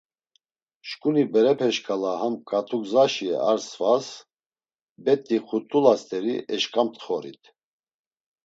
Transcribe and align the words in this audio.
Şǩuni 0.87 1.23
berepe 1.31 1.69
şǩala 1.75 2.11
ham 2.21 2.35
ǩat̆ugzaşi 2.49 3.29
ar 3.49 3.59
svas 3.67 4.07
bet̆i 5.03 5.37
xut̆ula 5.47 5.93
st̆eri 6.01 6.35
eşǩamtxorit. 6.55 7.43